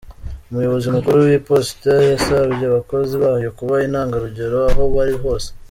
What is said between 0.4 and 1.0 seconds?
Umuyobozi